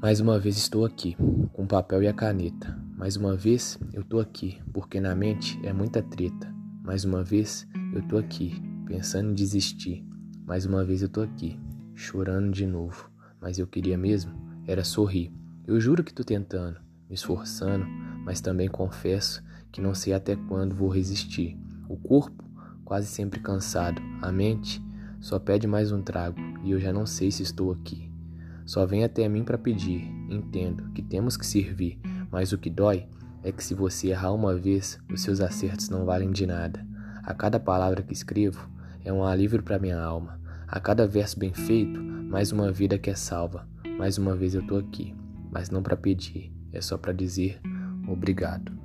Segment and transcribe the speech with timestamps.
[0.00, 1.16] Mais uma vez estou aqui,
[1.52, 2.78] com o papel e a caneta.
[2.96, 6.54] Mais uma vez eu tô aqui, porque na mente é muita treta.
[6.84, 10.06] Mais uma vez eu tô aqui, pensando em desistir.
[10.46, 11.58] Mais uma vez eu tô aqui,
[11.96, 13.10] chorando de novo.
[13.40, 14.32] Mas eu queria mesmo
[14.68, 15.32] era sorrir.
[15.66, 16.78] Eu juro que tô tentando,
[17.08, 17.84] me esforçando,
[18.24, 19.42] mas também confesso
[19.72, 21.58] que não sei até quando vou resistir.
[21.88, 22.44] O corpo
[22.84, 24.80] quase sempre cansado, a mente
[25.18, 28.08] só pede mais um trago e eu já não sei se estou aqui.
[28.68, 30.04] Só vem até mim para pedir.
[30.28, 31.98] Entendo que temos que servir,
[32.30, 33.08] mas o que dói
[33.42, 36.86] é que se você errar uma vez, os seus acertos não valem de nada.
[37.22, 38.68] A cada palavra que escrevo
[39.02, 40.38] é um alívio para minha alma.
[40.66, 43.66] A cada verso bem feito, mais uma vida que é salva.
[43.98, 45.16] Mais uma vez eu tô aqui,
[45.50, 47.58] mas não para pedir, é só para dizer
[48.06, 48.77] obrigado.